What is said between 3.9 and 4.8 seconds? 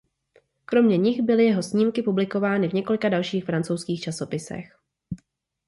časopisech.